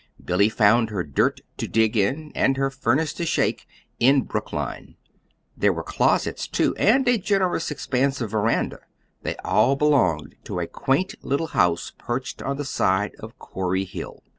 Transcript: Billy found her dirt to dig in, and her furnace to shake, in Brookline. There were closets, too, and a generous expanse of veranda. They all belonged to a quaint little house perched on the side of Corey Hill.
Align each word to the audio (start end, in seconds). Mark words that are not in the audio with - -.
Billy 0.25 0.49
found 0.49 0.89
her 0.89 1.03
dirt 1.03 1.41
to 1.57 1.67
dig 1.67 1.95
in, 1.95 2.31
and 2.33 2.57
her 2.57 2.71
furnace 2.71 3.13
to 3.13 3.23
shake, 3.23 3.67
in 3.99 4.23
Brookline. 4.23 4.95
There 5.55 5.71
were 5.71 5.83
closets, 5.83 6.47
too, 6.47 6.75
and 6.77 7.07
a 7.07 7.19
generous 7.19 7.69
expanse 7.69 8.19
of 8.19 8.31
veranda. 8.31 8.79
They 9.21 9.35
all 9.45 9.75
belonged 9.75 10.37
to 10.45 10.59
a 10.59 10.65
quaint 10.65 11.13
little 11.23 11.49
house 11.53 11.91
perched 11.99 12.41
on 12.41 12.57
the 12.57 12.65
side 12.65 13.13
of 13.19 13.37
Corey 13.37 13.85
Hill. 13.85 14.23